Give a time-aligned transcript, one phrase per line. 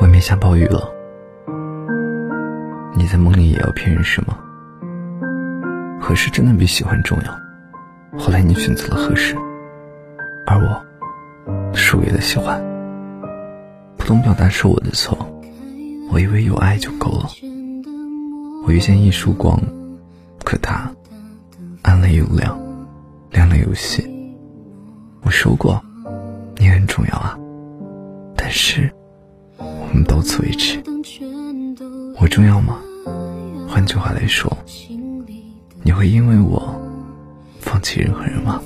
[0.00, 0.88] 外面下暴雨了，
[2.94, 4.38] 你在梦里也要骗人是吗？
[6.00, 8.18] 合适真的比喜欢重要。
[8.18, 9.36] 后来你选择了合适，
[10.46, 12.62] 而我输给了喜欢。
[13.96, 15.18] 不懂表达是我的错，
[16.12, 17.28] 我以为有爱就够了。
[18.64, 19.60] 我遇见一束光，
[20.44, 20.88] 可它
[21.82, 22.56] 暗了又亮，
[23.32, 24.08] 亮了又熄。
[25.22, 25.82] 我说过，
[26.56, 27.36] 你很重要啊，
[30.04, 30.82] 到此为止。
[32.20, 32.78] 我重要吗？
[33.68, 34.50] 换句话来说。
[35.82, 36.78] 你会因为我
[37.60, 38.60] 放弃任何人吗？